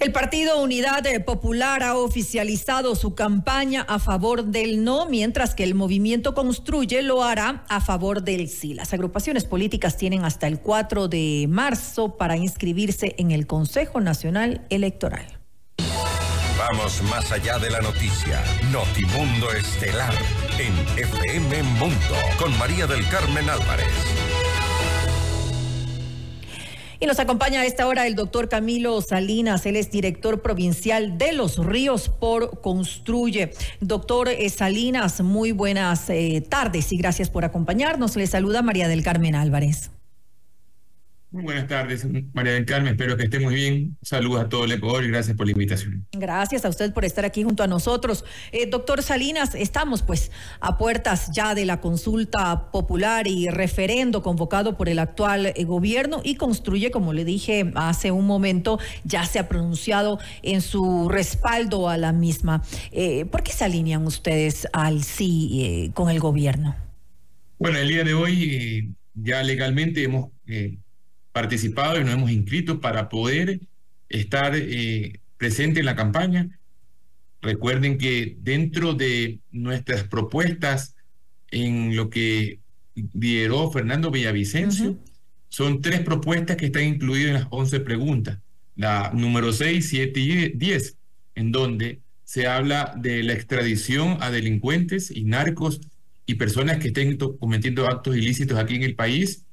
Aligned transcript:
El 0.00 0.12
Partido 0.12 0.62
Unidad 0.62 1.04
Popular 1.26 1.82
ha 1.82 1.94
oficializado 1.94 2.94
su 2.94 3.14
campaña 3.14 3.82
a 3.82 3.98
favor 3.98 4.46
del 4.46 4.82
no, 4.82 5.04
mientras 5.04 5.54
que 5.54 5.62
el 5.62 5.74
movimiento 5.74 6.34
Construye 6.34 7.02
lo 7.02 7.22
hará 7.22 7.66
a 7.68 7.82
favor 7.82 8.22
del 8.22 8.48
sí. 8.48 8.72
Las 8.72 8.94
agrupaciones 8.94 9.44
políticas 9.44 9.98
tienen 9.98 10.24
hasta 10.24 10.46
el 10.46 10.60
4 10.60 11.08
de 11.08 11.44
marzo 11.50 12.16
para 12.16 12.38
inscribirse 12.38 13.14
en 13.18 13.30
el 13.30 13.46
Consejo 13.46 14.00
Nacional 14.00 14.66
Electoral. 14.70 15.38
Vamos 16.56 17.02
más 17.10 17.30
allá 17.30 17.58
de 17.58 17.68
la 17.68 17.82
noticia. 17.82 18.42
Notimundo 18.72 19.52
Estelar 19.52 20.14
en 20.58 20.98
FM 20.98 21.62
Mundo 21.78 22.16
con 22.38 22.56
María 22.58 22.86
del 22.86 23.06
Carmen 23.08 23.50
Álvarez. 23.50 24.29
Y 27.02 27.06
nos 27.06 27.18
acompaña 27.18 27.62
a 27.62 27.64
esta 27.64 27.86
hora 27.86 28.06
el 28.06 28.14
doctor 28.14 28.50
Camilo 28.50 29.00
Salinas, 29.00 29.64
él 29.64 29.76
es 29.76 29.90
director 29.90 30.42
provincial 30.42 31.16
de 31.16 31.32
Los 31.32 31.56
Ríos 31.56 32.10
por 32.10 32.60
Construye. 32.60 33.52
Doctor 33.80 34.28
eh, 34.28 34.50
Salinas, 34.50 35.22
muy 35.22 35.52
buenas 35.52 36.10
eh, 36.10 36.44
tardes 36.46 36.92
y 36.92 36.98
gracias 36.98 37.30
por 37.30 37.46
acompañarnos. 37.46 38.16
Le 38.16 38.26
saluda 38.26 38.60
María 38.60 38.86
del 38.86 39.02
Carmen 39.02 39.34
Álvarez. 39.34 39.90
Muy 41.32 41.44
buenas 41.44 41.68
tardes, 41.68 42.04
María 42.32 42.54
del 42.54 42.64
Carmen. 42.64 42.94
Espero 42.94 43.16
que 43.16 43.22
esté 43.22 43.38
muy 43.38 43.54
bien. 43.54 43.96
Saludos 44.02 44.40
a 44.40 44.48
todo 44.48 44.64
el 44.64 44.72
Ecuador 44.72 45.04
y 45.04 45.08
gracias 45.08 45.36
por 45.36 45.46
la 45.46 45.52
invitación. 45.52 46.04
Gracias 46.10 46.64
a 46.64 46.68
usted 46.68 46.92
por 46.92 47.04
estar 47.04 47.24
aquí 47.24 47.44
junto 47.44 47.62
a 47.62 47.68
nosotros. 47.68 48.24
Eh, 48.50 48.66
doctor 48.66 49.00
Salinas, 49.00 49.54
estamos 49.54 50.02
pues 50.02 50.32
a 50.58 50.76
puertas 50.76 51.30
ya 51.32 51.54
de 51.54 51.66
la 51.66 51.80
consulta 51.80 52.72
popular 52.72 53.28
y 53.28 53.48
referendo 53.48 54.22
convocado 54.22 54.76
por 54.76 54.88
el 54.88 54.98
actual 54.98 55.46
eh, 55.46 55.64
gobierno 55.64 56.20
y 56.24 56.34
construye, 56.34 56.90
como 56.90 57.12
le 57.12 57.24
dije 57.24 57.70
hace 57.76 58.10
un 58.10 58.26
momento, 58.26 58.80
ya 59.04 59.24
se 59.24 59.38
ha 59.38 59.48
pronunciado 59.48 60.18
en 60.42 60.60
su 60.60 61.08
respaldo 61.08 61.88
a 61.88 61.96
la 61.96 62.12
misma. 62.12 62.64
Eh, 62.90 63.24
¿Por 63.26 63.44
qué 63.44 63.52
se 63.52 63.64
alinean 63.64 64.04
ustedes 64.04 64.66
al 64.72 65.04
sí 65.04 65.92
con 65.94 66.10
el 66.10 66.18
gobierno? 66.18 66.74
Bueno, 67.60 67.78
el 67.78 67.88
día 67.88 68.02
de 68.02 68.14
hoy 68.14 68.96
ya 69.14 69.44
legalmente 69.44 70.02
hemos 70.02 70.30
participado 71.32 72.00
y 72.00 72.04
nos 72.04 72.14
hemos 72.14 72.30
inscrito 72.30 72.80
para 72.80 73.08
poder 73.08 73.60
estar 74.08 74.54
eh, 74.56 75.20
presente 75.36 75.80
en 75.80 75.86
la 75.86 75.96
campaña. 75.96 76.58
Recuerden 77.40 77.98
que 77.98 78.36
dentro 78.40 78.94
de 78.94 79.38
nuestras 79.50 80.04
propuestas 80.04 80.94
en 81.50 81.96
lo 81.96 82.10
que 82.10 82.60
lideró 82.94 83.70
Fernando 83.70 84.10
Villavicencio, 84.10 84.98
son 85.48 85.80
tres 85.80 86.00
propuestas 86.00 86.56
que 86.56 86.66
están 86.66 86.84
incluidas 86.84 87.28
en 87.28 87.34
las 87.34 87.46
11 87.50 87.80
preguntas. 87.80 88.38
La 88.76 89.10
número 89.12 89.52
6, 89.52 89.88
7 89.88 90.20
y 90.20 90.48
10, 90.50 90.96
en 91.34 91.52
donde 91.52 92.00
se 92.24 92.46
habla 92.46 92.94
de 92.96 93.22
la 93.22 93.32
extradición 93.32 94.18
a 94.20 94.30
delincuentes 94.30 95.10
y 95.10 95.24
narcos 95.24 95.80
y 96.24 96.34
personas 96.34 96.78
que 96.78 96.88
estén 96.88 97.16
cometiendo 97.16 97.88
actos 97.88 98.16
ilícitos 98.16 98.58
aquí 98.58 98.76
en 98.76 98.84
el 98.84 98.94
país 98.94 99.44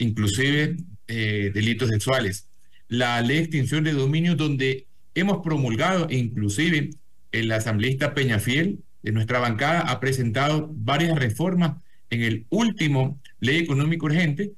inclusive 0.00 0.76
eh, 1.06 1.50
delitos 1.54 1.88
sexuales. 1.88 2.48
La 2.88 3.20
ley 3.22 3.36
de 3.36 3.42
extinción 3.44 3.84
de 3.84 3.92
dominio 3.92 4.34
donde 4.34 4.86
hemos 5.14 5.42
promulgado, 5.44 6.08
e 6.10 6.16
inclusive 6.16 6.90
el 7.32 7.52
asambleísta 7.52 8.14
Peñafiel 8.14 8.80
de 9.02 9.12
nuestra 9.12 9.38
bancada 9.38 9.80
ha 9.82 10.00
presentado 10.00 10.70
varias 10.74 11.18
reformas 11.18 11.78
en 12.10 12.22
el 12.22 12.46
último 12.50 13.20
ley 13.38 13.58
económico 13.58 14.06
urgente 14.06 14.52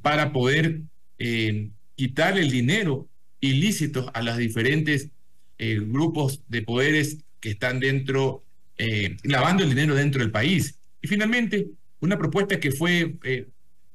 para 0.00 0.32
poder 0.32 0.82
quitar 1.96 2.38
el 2.38 2.50
dinero 2.50 3.08
ilícito 3.40 4.10
a 4.14 4.22
los 4.22 4.36
diferentes 4.36 5.10
eh, 5.58 5.78
grupos 5.80 6.42
de 6.48 6.62
poderes 6.62 7.18
que 7.40 7.50
están 7.50 7.80
dentro, 7.80 8.44
eh, 8.78 9.16
lavando 9.24 9.62
el 9.62 9.70
dinero 9.70 9.94
dentro 9.94 10.22
del 10.22 10.30
país. 10.30 10.78
Y 11.02 11.08
finalmente, 11.08 11.68
una 12.00 12.18
propuesta 12.18 12.60
que 12.60 12.70
fue 12.70 13.16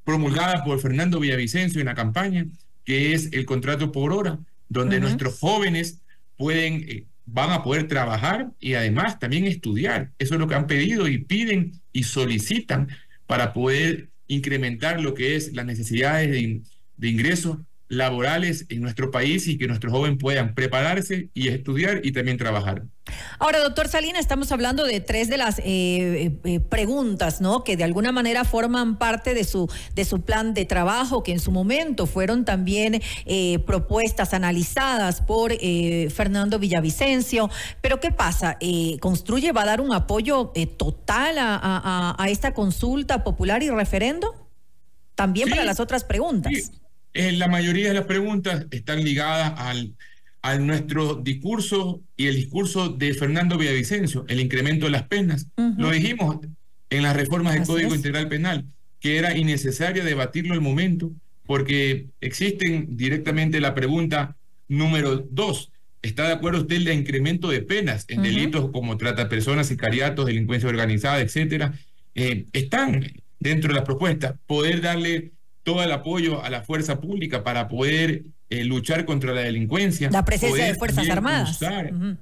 promulgada 0.05 0.63
por 0.63 0.79
Fernando 0.79 1.19
Villavicencio 1.19 1.81
en 1.81 1.87
la 1.87 1.95
campaña, 1.95 2.45
que 2.85 3.13
es 3.13 3.33
el 3.33 3.45
contrato 3.45 3.91
por 3.91 4.13
hora, 4.13 4.39
donde 4.69 5.01
nuestros 5.01 5.39
jóvenes 5.39 5.99
pueden, 6.37 6.85
eh, 6.87 7.05
van 7.25 7.51
a 7.51 7.63
poder 7.63 7.87
trabajar 7.87 8.51
y 8.59 8.75
además 8.75 9.19
también 9.19 9.45
estudiar. 9.45 10.11
Eso 10.19 10.35
es 10.35 10.39
lo 10.39 10.47
que 10.47 10.55
han 10.55 10.67
pedido 10.67 11.07
y 11.07 11.17
piden 11.17 11.73
y 11.91 12.03
solicitan 12.03 12.87
para 13.25 13.51
poder 13.51 14.09
incrementar 14.27 15.01
lo 15.01 15.13
que 15.13 15.35
es 15.35 15.53
las 15.53 15.65
necesidades 15.65 16.31
de, 16.31 16.61
de 16.97 17.07
ingresos 17.09 17.57
laborales 17.87 18.65
en 18.69 18.81
nuestro 18.81 19.11
país 19.11 19.47
y 19.47 19.57
que 19.57 19.67
nuestros 19.67 19.93
jóvenes 19.93 20.17
puedan 20.19 20.55
prepararse 20.55 21.29
y 21.33 21.49
estudiar 21.49 22.01
y 22.03 22.11
también 22.11 22.37
trabajar. 22.37 22.83
Ahora, 23.37 23.59
doctor 23.59 23.87
Salina, 23.87 24.19
estamos 24.19 24.51
hablando 24.51 24.83
de 24.83 24.99
tres 24.99 25.29
de 25.29 25.37
las 25.37 25.59
eh, 25.59 25.63
eh, 25.65 26.39
eh, 26.43 26.59
preguntas, 26.59 27.39
¿no? 27.39 27.63
Que 27.63 27.77
de 27.77 27.83
alguna 27.83 28.11
manera 28.11 28.43
forman 28.45 28.97
parte 28.97 29.35
de 29.35 29.43
su 29.43 29.69
de 29.93 30.05
su 30.05 30.21
plan 30.21 30.55
de 30.55 30.65
trabajo, 30.65 31.21
que 31.21 31.31
en 31.31 31.39
su 31.39 31.51
momento 31.51 32.07
fueron 32.07 32.45
también 32.45 33.01
propuestas 33.65 34.33
analizadas 34.33 35.21
por 35.21 35.53
Fernando 36.09 36.57
Villavicencio. 36.57 37.49
Pero 37.81 37.99
qué 37.99 38.11
pasa, 38.11 38.57
construye 38.99 39.51
va 39.51 39.61
a 39.61 39.65
dar 39.65 39.81
un 39.81 39.93
apoyo 39.93 40.51
total 40.77 41.35
a, 41.37 42.25
esta 42.27 42.53
consulta 42.53 43.23
popular 43.23 43.61
y 43.61 43.69
referendo, 43.69 44.49
también 45.13 45.49
para 45.49 45.63
las 45.63 45.79
otras 45.79 46.03
preguntas. 46.03 46.71
La 47.15 47.47
mayoría 47.47 47.87
de 47.87 47.93
las 47.95 48.05
preguntas 48.05 48.67
están 48.71 49.03
ligadas 49.03 49.53
al 49.57 49.95
a 50.45 50.59
nuestro 50.59 51.15
discurso 51.15 52.03
y 52.15 52.27
el 52.27 52.35
discurso 52.35 52.89
de 52.89 53.15
Fernando 53.15 53.57
Villavicencio, 53.57 54.25
el 54.27 54.39
incremento 54.39 54.85
de 54.85 54.91
las 54.91 55.07
penas. 55.07 55.47
Lo 55.75 55.89
dijimos 55.89 56.37
en 56.91 57.01
las 57.01 57.15
reformas 57.15 57.55
del 57.55 57.63
Código 57.63 57.95
Integral 57.95 58.27
Penal, 58.27 58.63
que 58.99 59.17
era 59.17 59.35
innecesario 59.35 60.03
debatirlo 60.03 60.53
al 60.53 60.61
momento, 60.61 61.11
porque 61.47 62.09
existen 62.21 62.95
directamente 62.95 63.59
la 63.59 63.73
pregunta 63.73 64.35
número 64.67 65.17
dos. 65.17 65.71
¿Está 66.03 66.27
de 66.27 66.33
acuerdo 66.33 66.61
usted 66.61 66.75
en 66.75 66.89
el 66.89 66.99
incremento 66.99 67.49
de 67.49 67.63
penas 67.63 68.05
en 68.07 68.21
delitos 68.21 68.69
como 68.69 68.97
trata 68.97 69.27
personas, 69.27 69.65
sicariatos, 69.65 70.27
delincuencia 70.27 70.69
organizada, 70.69 71.21
etcétera? 71.21 71.73
Eh, 72.13 72.45
están 72.53 73.03
dentro 73.39 73.69
de 73.69 73.79
la 73.79 73.83
propuesta 73.83 74.37
poder 74.45 74.81
darle 74.81 75.31
todo 75.65 75.83
el 75.83 75.91
apoyo 75.91 76.43
a 76.43 76.49
la 76.51 76.61
fuerza 76.61 77.01
pública 77.01 77.43
para 77.43 77.67
poder 77.67 78.23
eh, 78.51 78.63
luchar 78.63 79.03
contra 79.03 79.33
la 79.33 79.41
delincuencia. 79.41 80.11
La 80.11 80.23
presencia 80.23 80.65
de 80.65 80.75
Fuerzas 80.75 81.09
Armadas. 81.09 81.59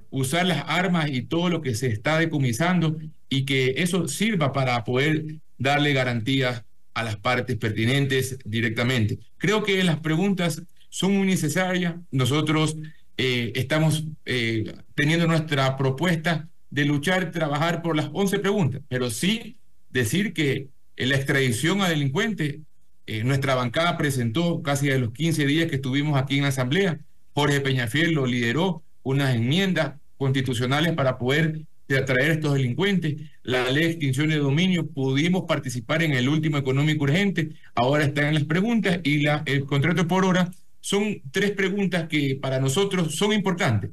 Usar, 0.10 0.46
las 0.46 0.64
armas 0.66 1.10
y 1.10 1.24
todo 1.24 1.50
lo 1.50 1.62
que 1.62 1.76
se 1.76 1.88
está 1.88 2.18
decomisando 2.18 2.98
y 3.28 3.44
que 3.44 3.76
eso 3.78 4.08
sirva 4.08 4.54
para 4.54 4.82
poder 4.86 5.26
darle 5.58 5.92
garantías 5.92 6.64
a 6.94 7.04
las 7.04 7.18
partes 7.18 7.58
pertinentes 7.58 8.40
directamente. 8.46 9.20
Creo 9.38 9.64
que 9.64 9.84
las 9.84 10.00
preguntas 10.00 10.64
son 10.88 11.18
muy 11.18 11.28
necesarias. 11.28 11.96
Nosotros 12.12 12.78
eh, 13.18 13.52
estamos 13.56 14.06
eh, 14.26 14.74
teniendo 14.96 15.28
nuestra 15.28 15.76
propuesta 15.76 16.48
de 16.70 16.86
luchar, 16.86 17.32
trabajar 17.32 17.82
por 17.82 17.98
las 17.98 18.10
11 18.14 18.40
preguntas, 18.40 18.82
pero 18.88 19.10
sí 19.12 19.58
decir 19.90 20.34
que 20.34 20.70
la 20.96 21.18
extradición 21.18 21.82
a 21.82 21.90
delincuentes 21.90 22.60
eh, 23.06 23.24
nuestra 23.24 23.56
bancada 23.56 23.98
presentó 23.98 24.62
casi 24.62 24.92
a 24.92 24.98
los 24.98 25.12
15 25.12 25.46
días 25.46 25.70
que 25.70 25.76
estuvimos 25.76 26.20
aquí 26.20 26.38
en 26.38 26.44
la 26.44 26.50
Asamblea. 26.50 27.00
Jorge 27.34 27.62
Peñafiel 27.62 28.14
lo 28.14 28.26
lideró 28.26 28.84
unas 29.04 29.36
enmiendas 29.36 29.96
constitucionales 30.18 30.94
para 30.94 31.18
poder 31.18 31.66
atraer 31.98 32.32
a 32.32 32.34
estos 32.34 32.54
delincuentes. 32.54 33.16
La 33.44 33.70
ley 33.70 33.84
de 33.84 33.90
extinción 33.92 34.30
de 34.30 34.38
dominio, 34.38 34.88
pudimos 34.88 35.44
participar 35.48 36.04
en 36.04 36.14
el 36.14 36.30
último 36.30 36.58
económico 36.58 37.04
urgente, 37.04 37.50
ahora 37.76 38.06
están 38.06 38.34
las 38.34 38.46
preguntas 38.46 39.00
y 39.04 39.26
el 39.46 39.66
contrato 39.66 40.08
por 40.08 40.26
hora. 40.26 40.52
Son 40.82 41.22
tres 41.32 41.52
preguntas 41.52 42.08
que 42.08 42.38
para 42.42 42.60
nosotros 42.60 43.16
son 43.16 43.34
importantes. 43.34 43.92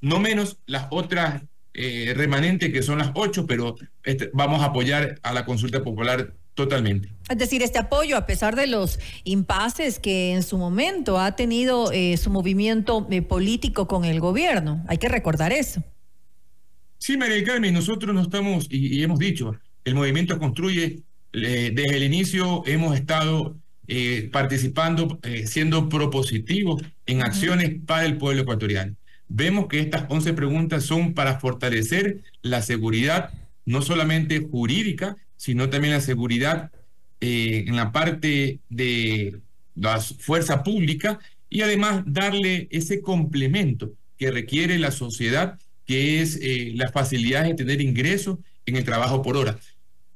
No 0.00 0.20
menos 0.20 0.58
las 0.66 0.86
otras 0.90 1.42
eh, 1.72 2.12
remanentes 2.14 2.72
que 2.72 2.82
son 2.82 2.98
las 2.98 3.10
ocho, 3.14 3.46
pero 3.46 3.76
este, 4.02 4.30
vamos 4.34 4.62
a 4.62 4.66
apoyar 4.66 5.18
a 5.22 5.32
la 5.32 5.44
consulta 5.44 5.82
popular 5.82 6.34
Totalmente. 6.54 7.08
Es 7.28 7.38
decir, 7.38 7.62
este 7.62 7.78
apoyo, 7.78 8.16
a 8.16 8.26
pesar 8.26 8.54
de 8.54 8.68
los 8.68 9.00
impases 9.24 9.98
que 9.98 10.32
en 10.32 10.42
su 10.42 10.56
momento 10.56 11.18
ha 11.18 11.34
tenido 11.34 11.90
eh, 11.90 12.16
su 12.16 12.30
movimiento 12.30 13.08
eh, 13.10 13.22
político 13.22 13.88
con 13.88 14.04
el 14.04 14.20
gobierno, 14.20 14.84
hay 14.86 14.98
que 14.98 15.08
recordar 15.08 15.52
eso. 15.52 15.82
Sí, 16.98 17.16
María 17.16 17.42
Carmen, 17.42 17.74
nosotros 17.74 18.14
no 18.14 18.22
estamos, 18.22 18.68
y, 18.70 19.02
hemos 19.02 19.18
dicho, 19.18 19.56
el 19.84 19.94
movimiento 19.94 20.38
construye, 20.38 21.02
desde 21.32 21.96
el 21.96 22.04
inicio 22.04 22.62
hemos 22.66 22.94
estado 22.94 23.56
eh, 23.88 24.30
participando, 24.32 25.18
siendo 25.44 25.88
propositivos 25.88 26.82
en 27.04 27.22
acciones 27.22 27.72
para 27.84 28.06
el 28.06 28.16
pueblo 28.16 28.42
ecuatoriano. 28.42 28.94
Vemos 29.28 29.66
que 29.66 29.80
estas 29.80 30.04
11 30.08 30.32
preguntas 30.34 30.84
son 30.84 31.12
para 31.12 31.40
fortalecer 31.40 32.22
la 32.40 32.62
seguridad, 32.62 33.30
no 33.66 33.82
solamente 33.82 34.40
jurídica, 34.40 35.16
sino 35.44 35.68
también 35.68 35.92
la 35.92 36.00
seguridad 36.00 36.70
eh, 37.20 37.64
en 37.66 37.76
la 37.76 37.92
parte 37.92 38.60
de 38.70 39.40
la 39.74 40.00
fuerza 40.00 40.62
pública 40.62 41.18
y 41.50 41.60
además 41.60 42.02
darle 42.06 42.66
ese 42.70 43.02
complemento 43.02 43.92
que 44.16 44.30
requiere 44.30 44.78
la 44.78 44.90
sociedad, 44.90 45.58
que 45.84 46.22
es 46.22 46.38
eh, 46.40 46.72
la 46.74 46.90
facilidad 46.90 47.44
de 47.44 47.52
tener 47.52 47.82
ingresos 47.82 48.38
en 48.64 48.76
el 48.76 48.84
trabajo 48.84 49.20
por 49.20 49.36
hora. 49.36 49.58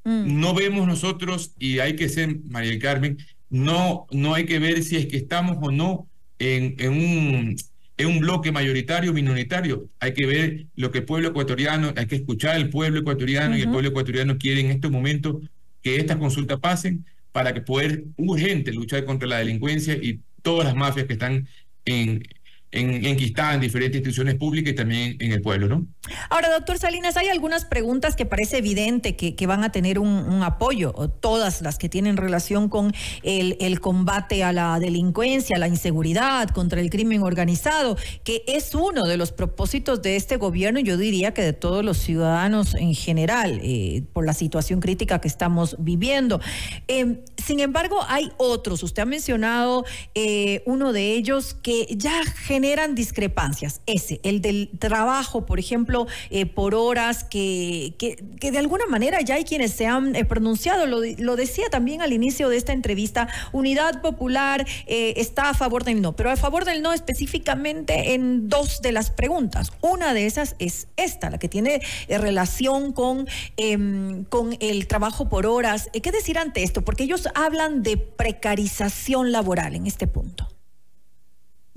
Mm. 0.05 0.41
No 0.41 0.55
vemos 0.55 0.87
nosotros, 0.87 1.53
y 1.59 1.81
hay 1.81 1.95
que 1.95 2.09
ser, 2.09 2.35
María 2.49 2.71
del 2.71 2.79
Carmen, 2.79 3.19
no, 3.51 4.07
no 4.11 4.33
hay 4.33 4.47
que 4.47 4.59
ver 4.59 4.83
si 4.83 4.97
es 4.97 5.05
que 5.09 5.19
estamos 5.19 5.59
o 5.61 5.71
no 5.71 6.09
en, 6.39 6.75
en 6.79 6.93
un 6.93 7.57
en 7.99 8.07
un 8.07 8.21
bloque 8.21 8.53
mayoritario 8.53 9.13
minoritario. 9.13 9.89
Hay 10.01 10.15
que 10.15 10.25
ver 10.25 10.67
lo 10.77 10.91
que 10.91 10.99
el 10.99 11.05
pueblo 11.05 11.29
ecuatoriano, 11.29 11.93
hay 11.97 12.07
que 12.07 12.17
escuchar 12.17 12.55
al 12.55 12.71
pueblo 12.71 13.01
ecuatoriano 13.01 13.57
y 13.57 13.63
el 13.63 13.71
pueblo 13.71 13.91
ecuatoriano 13.91 14.39
quiere 14.39 14.61
en 14.61 14.71
estos 14.71 14.91
momentos 14.91 15.37
que 15.83 15.97
estas 15.97 16.17
consultas 16.17 16.61
pasen 16.61 17.05
para 17.33 17.53
que 17.53 17.61
poder 17.61 18.05
urgente 18.17 18.73
luchar 18.73 19.05
contra 19.05 19.29
la 19.29 19.39
delincuencia 19.39 19.95
y 19.95 20.21
todas 20.43 20.67
las 20.67 20.77
mafias 20.77 21.07
que 21.07 21.13
están 21.15 21.49
en, 21.85 22.23
en, 22.71 23.05
enquistada 23.07 23.55
en 23.55 23.61
diferentes 23.61 23.97
instituciones 23.97 24.35
públicas 24.35 24.73
y 24.73 24.77
también 24.77 25.17
en 25.21 25.33
el 25.33 25.41
pueblo, 25.41 25.69
¿no? 25.69 25.87
Ahora, 26.31 26.51
doctor 26.51 26.79
Salinas, 26.79 27.17
hay 27.17 27.29
algunas 27.29 27.65
preguntas 27.65 28.17
que 28.17 28.27
parece 28.27 28.59
evidente 28.59 29.17
que, 29.17 29.35
que 29.35 29.47
van 29.47 29.65
a 29.65 29.73
tener 29.73 29.99
un, 29.99 30.43
apoyo, 30.43 30.93
todas 31.21 31.63
las 31.63 31.79
que 31.79 31.89
tienen 31.89 32.17
relación 32.17 32.69
con 32.69 32.93
el, 33.23 33.57
el, 33.61 33.81
combate 33.81 34.45
a 34.45 34.53
la 34.53 34.79
delincuencia, 34.79 35.59
la 35.59 35.69
inseguridad, 35.69 36.49
contra 36.51 36.81
el 36.81 36.91
crimen 36.91 37.23
organizado, 37.23 37.97
que 38.25 38.43
es 38.47 38.75
uno 38.75 39.07
de 39.07 39.17
los 39.17 39.33
propósitos 39.33 40.03
de 40.03 40.17
este 40.17 40.37
gobierno, 40.37 40.79
y 40.81 40.85
yo 40.85 40.97
diría 40.97 41.35
que 41.35 41.43
de 41.43 41.53
todos 41.53 41.85
los 41.85 41.99
ciudadanos 41.99 42.75
en 42.75 42.95
general, 42.95 43.61
eh, 43.63 44.05
por 44.13 44.25
la 44.25 44.35
situación 44.35 44.81
crítica 44.81 45.21
que 45.21 45.29
estamos 45.29 45.77
viviendo. 45.79 46.41
Eh, 46.87 47.23
sin 47.37 47.61
embargo, 47.61 47.99
hay 48.09 48.31
otros, 48.37 48.83
usted 48.83 49.03
ha 49.03 49.07
mencionado 49.07 49.85
eh, 50.15 50.63
uno 50.67 50.93
de 50.93 51.13
ellos 51.13 51.55
que 51.55 51.87
ya 51.91 52.23
generan 52.59 52.97
discrepancias. 52.97 53.83
Ese, 53.87 54.19
el 54.25 54.43
del 54.43 54.69
trabajo, 54.81 55.47
por 55.47 55.61
ejemplo, 55.61 56.09
eh, 56.31 56.45
por 56.45 56.75
horas, 56.75 57.23
que, 57.23 57.95
que, 57.99 58.51
de 58.51 58.59
alguna 58.59 58.87
manera 58.87 59.21
ya 59.21 59.37
hay 59.37 59.45
quienes 59.45 59.75
se 59.75 59.87
han 59.87 60.17
eh, 60.17 60.25
pronunciado. 60.25 60.87
Lo, 60.87 60.99
lo, 61.19 61.37
decía 61.37 61.67
también 61.71 62.03
al 62.03 62.13
inicio 62.13 62.49
de 62.49 62.57
esta 62.57 62.73
entrevista, 62.73 63.29
Unidad 63.53 64.03
Popular 64.03 64.67
eh, 64.87 65.15
está 65.19 65.51
a 65.51 65.55
favor 65.55 65.85
del 65.85 66.03
no, 66.03 66.17
pero 66.17 66.33
a 66.33 66.37
favor 66.37 66.65
del 66.65 66.83
no 66.83 66.93
específicamente 66.93 68.15
en 68.15 68.49
dos 68.49 68.83
de 68.83 68.91
las 68.91 69.13
preguntas. 69.13 69.71
Una 69.81 70.13
de 70.13 70.27
esas 70.27 70.57
es 70.59 70.89
esta, 70.97 71.31
la 71.31 71.39
que 71.39 71.49
tiene 71.49 71.81
relación 72.09 72.93
con, 72.93 73.29
em, 73.57 74.25
con 74.25 74.57
el 74.59 74.89
trabajo 74.89 75.29
por 75.29 75.47
horas. 75.47 75.91
¿Qué 75.93 76.11
decir 76.11 76.39
ante 76.39 76.65
esto? 76.65 76.83
Porque 76.83 77.05
ellos 77.05 77.29
hablan 77.37 77.85
de 77.85 77.99
precarización 77.99 79.31
laboral 79.31 79.77
en 79.77 79.87
este 79.87 80.09
punto. 80.09 80.58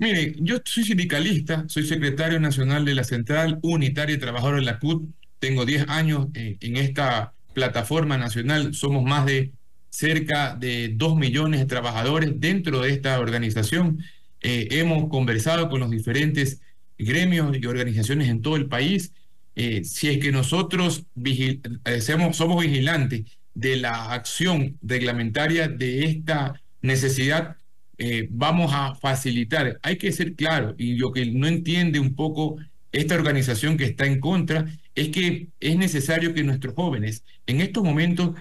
Mire, 0.02 0.34
yo 0.40 0.56
soy 0.64 0.82
sindicalista, 0.82 1.64
soy 1.68 1.86
secretario 1.86 2.40
nacional 2.40 2.84
de 2.84 2.96
la 2.96 3.04
Central 3.04 3.60
Unitaria 3.62 4.16
de 4.16 4.20
Trabajadores 4.20 4.66
de 4.66 4.72
la 4.72 4.80
CUT, 4.80 5.08
tengo 5.38 5.64
10 5.64 5.88
años 5.90 6.26
eh, 6.34 6.56
en 6.60 6.76
esta 6.76 7.34
plataforma 7.54 8.18
nacional, 8.18 8.74
somos 8.74 9.04
más 9.04 9.26
de 9.26 9.52
cerca 9.90 10.56
de 10.56 10.90
2 10.96 11.16
millones 11.16 11.60
de 11.60 11.66
trabajadores 11.66 12.32
dentro 12.40 12.80
de 12.80 12.90
esta 12.90 13.20
organización. 13.20 14.04
Eh, 14.40 14.66
hemos 14.72 15.08
conversado 15.08 15.68
con 15.68 15.78
los 15.78 15.90
diferentes 15.92 16.60
gremios 16.98 17.56
y 17.56 17.64
organizaciones 17.64 18.28
en 18.28 18.42
todo 18.42 18.56
el 18.56 18.66
país. 18.66 19.12
Eh, 19.54 19.84
si 19.84 20.08
es 20.08 20.18
que 20.18 20.32
nosotros 20.32 21.04
somos 22.32 22.64
vigilantes 22.64 23.22
de 23.54 23.76
la 23.76 24.12
acción 24.12 24.78
reglamentaria 24.82 25.68
de 25.68 26.06
esta 26.06 26.60
necesidad 26.80 27.56
eh, 28.04 28.26
vamos 28.32 28.72
a 28.74 28.96
facilitar. 28.96 29.78
Hay 29.80 29.96
que 29.96 30.10
ser 30.10 30.34
claro, 30.34 30.74
y 30.76 30.96
lo 30.96 31.12
que 31.12 31.24
no 31.26 31.46
entiende 31.46 32.00
un 32.00 32.16
poco 32.16 32.56
esta 32.90 33.14
organización 33.14 33.76
que 33.76 33.84
está 33.84 34.06
en 34.06 34.18
contra 34.18 34.66
es 34.96 35.10
que 35.10 35.50
es 35.60 35.76
necesario 35.76 36.34
que 36.34 36.42
nuestros 36.42 36.74
jóvenes 36.74 37.22
en 37.46 37.60
estos 37.60 37.84
momentos 37.84 38.34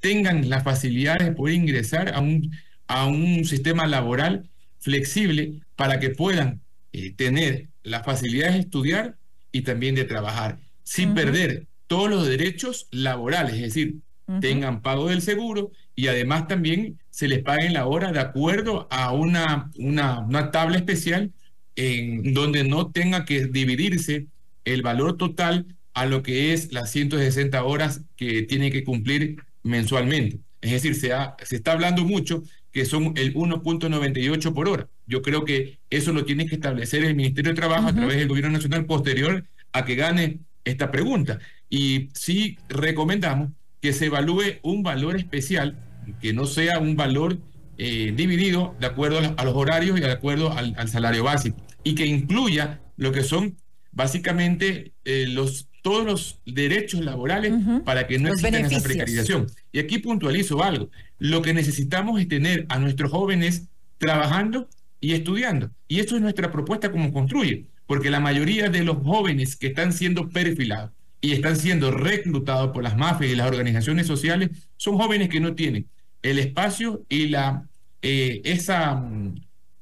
tengan 0.00 0.50
la 0.50 0.60
facilidad 0.60 1.18
de 1.18 1.32
poder 1.32 1.54
ingresar 1.54 2.14
a 2.14 2.20
un, 2.20 2.54
a 2.88 3.06
un 3.06 3.46
sistema 3.46 3.86
laboral 3.86 4.50
flexible 4.80 5.62
para 5.76 5.98
que 5.98 6.10
puedan 6.10 6.60
eh, 6.92 7.14
tener 7.16 7.68
la 7.84 8.04
facilidad 8.04 8.52
de 8.52 8.58
estudiar 8.58 9.16
y 9.50 9.62
también 9.62 9.94
de 9.94 10.04
trabajar, 10.04 10.58
sin 10.82 11.14
perder 11.14 11.66
todos 11.86 12.10
los 12.10 12.28
derechos 12.28 12.86
laborales, 12.90 13.54
es 13.54 13.62
decir, 13.62 13.94
tengan 14.40 14.82
pago 14.82 15.08
del 15.08 15.22
seguro 15.22 15.70
y 15.94 16.08
además 16.08 16.48
también 16.48 16.98
se 17.10 17.28
les 17.28 17.42
pague 17.42 17.70
la 17.70 17.86
hora 17.86 18.12
de 18.12 18.20
acuerdo 18.20 18.88
a 18.90 19.12
una, 19.12 19.70
una, 19.78 20.20
una 20.20 20.50
tabla 20.50 20.76
especial 20.76 21.32
en 21.76 22.34
donde 22.34 22.64
no 22.64 22.90
tenga 22.90 23.24
que 23.24 23.46
dividirse 23.46 24.26
el 24.64 24.82
valor 24.82 25.16
total 25.16 25.66
a 25.94 26.06
lo 26.06 26.22
que 26.22 26.52
es 26.52 26.72
las 26.72 26.90
160 26.90 27.62
horas 27.64 28.02
que 28.16 28.42
tiene 28.42 28.70
que 28.70 28.84
cumplir 28.84 29.42
mensualmente. 29.62 30.40
Es 30.60 30.72
decir, 30.72 30.94
se, 30.94 31.10
se 31.44 31.56
está 31.56 31.72
hablando 31.72 32.04
mucho 32.04 32.42
que 32.72 32.84
son 32.84 33.14
el 33.16 33.32
1.98 33.34 34.52
por 34.52 34.68
hora. 34.68 34.88
Yo 35.06 35.22
creo 35.22 35.44
que 35.44 35.78
eso 35.88 36.12
lo 36.12 36.24
tiene 36.24 36.46
que 36.46 36.56
establecer 36.56 37.04
el 37.04 37.14
Ministerio 37.14 37.52
de 37.52 37.56
Trabajo 37.56 37.88
a 37.88 37.94
través 37.94 38.18
del 38.18 38.28
Gobierno 38.28 38.52
Nacional 38.52 38.84
posterior 38.84 39.44
a 39.72 39.84
que 39.84 39.94
gane 39.94 40.40
esta 40.64 40.90
pregunta. 40.90 41.38
Y 41.70 42.10
sí 42.12 42.58
recomendamos 42.68 43.52
que 43.86 43.92
se 43.92 44.06
evalúe 44.06 44.58
un 44.62 44.82
valor 44.82 45.14
especial, 45.14 45.78
que 46.20 46.32
no 46.32 46.46
sea 46.46 46.80
un 46.80 46.96
valor 46.96 47.38
eh, 47.78 48.12
dividido 48.16 48.74
de 48.80 48.86
acuerdo 48.86 49.20
a 49.36 49.44
los 49.44 49.54
horarios 49.54 49.96
y 49.96 50.00
de 50.00 50.10
acuerdo 50.10 50.52
al, 50.52 50.88
salario 50.88 51.22
básico, 51.22 51.56
y 51.84 51.94
que 51.94 52.04
incluya 52.04 52.80
lo 52.96 53.12
que 53.12 53.22
son 53.22 53.56
básicamente 53.92 54.92
eh, 55.04 55.26
los, 55.28 55.68
todos 55.82 56.04
los 56.04 56.40
derechos 56.46 57.04
laborales 57.04 57.52
para 57.84 58.08
que 58.08 58.18
no 58.18 58.28
exista 58.28 58.58
esa 58.58 58.82
precarización. 58.82 59.46
Y 59.70 59.78
aquí 59.78 59.98
puntualizo 59.98 60.64
algo, 60.64 60.90
lo 61.20 61.40
que 61.40 61.54
necesitamos 61.54 62.20
es 62.20 62.26
tener 62.26 62.66
a 62.68 62.80
nuestros 62.80 63.12
jóvenes 63.12 63.68
trabajando 63.98 64.68
y 65.00 65.12
estudiando, 65.12 65.70
y 65.86 66.00
eso 66.00 66.16
es 66.16 66.22
nuestra 66.22 66.50
propuesta 66.50 66.90
como 66.90 67.12
construye, 67.12 67.66
porque 67.86 68.10
la 68.10 68.18
mayoría 68.18 68.68
de 68.68 68.82
los 68.82 68.96
jóvenes 68.96 69.54
que 69.54 69.68
están 69.68 69.92
siendo 69.92 70.28
perfilados, 70.28 70.90
y 71.20 71.32
están 71.32 71.56
siendo 71.56 71.90
reclutados 71.90 72.72
por 72.72 72.82
las 72.82 72.96
mafias 72.96 73.32
y 73.32 73.36
las 73.36 73.48
organizaciones 73.48 74.06
sociales 74.06 74.50
son 74.76 74.96
jóvenes 74.98 75.28
que 75.28 75.40
no 75.40 75.54
tienen 75.54 75.88
el 76.22 76.38
espacio 76.38 77.04
y 77.08 77.28
la, 77.28 77.68
eh, 78.02 78.40
esa, 78.44 79.02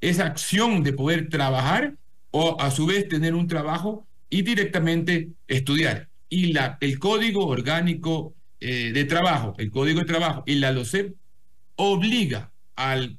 esa 0.00 0.26
acción 0.26 0.82
de 0.82 0.92
poder 0.92 1.28
trabajar 1.28 1.94
o 2.31 2.60
a 2.60 2.70
su 2.70 2.86
vez 2.86 3.08
tener 3.08 3.34
un 3.34 3.48
trabajo 3.48 4.06
y 4.29 4.43
directamente 4.43 5.31
estudiar. 5.48 6.08
Y 6.29 6.53
la, 6.53 6.79
el 6.81 6.98
código 6.98 7.46
orgánico 7.46 8.34
eh, 8.60 8.93
de 8.93 9.05
trabajo, 9.05 9.55
el 9.58 9.70
código 9.70 10.00
de 10.00 10.06
trabajo 10.06 10.43
y 10.46 10.56
la 10.56 10.72
LOCEP 10.72 11.14
obliga 11.76 12.50
al 12.76 13.17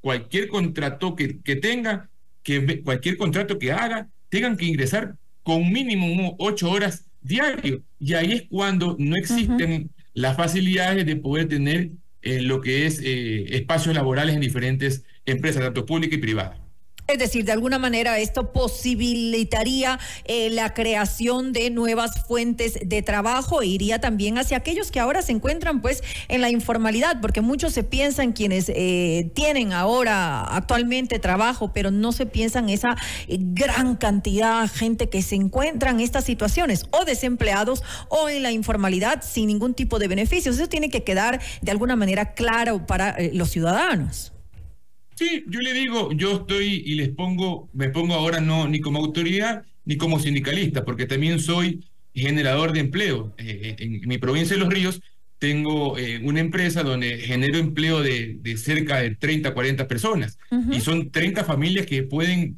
cualquier 0.00 0.48
contrato 0.48 1.16
que, 1.16 1.40
que 1.40 1.56
tenga, 1.56 2.08
que 2.42 2.82
cualquier 2.82 3.16
contrato 3.16 3.58
que 3.58 3.72
haga, 3.72 4.08
tengan 4.28 4.56
que 4.56 4.66
ingresar 4.66 5.16
con 5.42 5.72
mínimo 5.72 6.36
ocho 6.38 6.70
horas 6.70 7.06
diario. 7.20 7.82
Y 7.98 8.14
ahí 8.14 8.32
es 8.32 8.42
cuando 8.48 8.96
no 8.98 9.16
existen 9.16 9.90
las 10.14 10.36
facilidades 10.36 11.06
de 11.06 11.16
poder 11.16 11.48
tener 11.48 11.90
eh, 12.22 12.42
lo 12.42 12.60
que 12.60 12.86
es 12.86 13.00
eh, 13.02 13.56
espacios 13.56 13.94
laborales 13.94 14.34
en 14.34 14.40
diferentes 14.40 15.04
empresas, 15.24 15.62
tanto 15.62 15.86
públicas 15.86 16.18
y 16.18 16.22
privadas. 16.22 16.60
Es 17.08 17.18
decir, 17.18 17.46
de 17.46 17.52
alguna 17.52 17.78
manera 17.78 18.18
esto 18.18 18.52
posibilitaría 18.52 19.98
eh, 20.26 20.50
la 20.50 20.74
creación 20.74 21.54
de 21.54 21.70
nuevas 21.70 22.26
fuentes 22.26 22.78
de 22.84 23.00
trabajo 23.00 23.62
e 23.62 23.66
iría 23.66 23.98
también 23.98 24.36
hacia 24.36 24.58
aquellos 24.58 24.90
que 24.90 25.00
ahora 25.00 25.22
se 25.22 25.32
encuentran 25.32 25.80
pues 25.80 26.02
en 26.28 26.42
la 26.42 26.50
informalidad, 26.50 27.22
porque 27.22 27.40
muchos 27.40 27.72
se 27.72 27.82
piensan 27.82 28.32
quienes 28.32 28.68
eh, 28.68 29.30
tienen 29.34 29.72
ahora 29.72 30.42
actualmente 30.54 31.18
trabajo, 31.18 31.72
pero 31.72 31.90
no 31.90 32.12
se 32.12 32.26
piensan 32.26 32.68
esa 32.68 32.94
eh, 33.26 33.38
gran 33.40 33.96
cantidad 33.96 34.60
de 34.60 34.68
gente 34.68 35.08
que 35.08 35.22
se 35.22 35.36
encuentra 35.36 35.92
en 35.92 36.00
estas 36.00 36.24
situaciones, 36.24 36.84
o 36.90 37.06
desempleados 37.06 37.82
o 38.10 38.28
en 38.28 38.42
la 38.42 38.52
informalidad 38.52 39.22
sin 39.22 39.46
ningún 39.46 39.72
tipo 39.72 39.98
de 39.98 40.08
beneficios. 40.08 40.56
Eso 40.56 40.68
tiene 40.68 40.90
que 40.90 41.04
quedar 41.04 41.40
de 41.62 41.70
alguna 41.70 41.96
manera 41.96 42.34
claro 42.34 42.86
para 42.86 43.16
los 43.32 43.48
ciudadanos. 43.48 44.32
Sí, 45.18 45.44
yo 45.48 45.58
le 45.58 45.72
digo, 45.72 46.12
yo 46.12 46.36
estoy 46.36 46.80
y 46.86 46.94
les 46.94 47.08
pongo, 47.08 47.68
me 47.72 47.88
pongo 47.88 48.14
ahora 48.14 48.40
no 48.40 48.68
ni 48.68 48.78
como 48.78 49.00
autoridad 49.00 49.64
ni 49.84 49.96
como 49.96 50.20
sindicalista, 50.20 50.84
porque 50.84 51.06
también 51.06 51.40
soy 51.40 51.84
generador 52.14 52.70
de 52.72 52.78
empleo. 52.78 53.34
Eh, 53.36 53.74
eh, 53.76 53.76
en 53.80 54.06
mi 54.06 54.18
provincia 54.18 54.54
de 54.54 54.62
Los 54.62 54.72
Ríos 54.72 55.00
tengo 55.40 55.98
eh, 55.98 56.20
una 56.22 56.38
empresa 56.38 56.84
donde 56.84 57.18
genero 57.18 57.58
empleo 57.58 58.00
de, 58.00 58.38
cerca 58.58 58.98
de 58.98 59.16
30, 59.16 59.54
40 59.54 59.88
personas 59.88 60.38
y 60.70 60.78
son 60.78 61.10
30 61.10 61.42
familias 61.42 61.86
que 61.86 62.04
pueden, 62.04 62.54